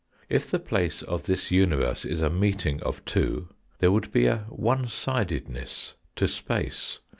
[0.29, 4.45] If the place of this universe is a meeting of two, there would be a
[4.49, 6.97] one sideness to space.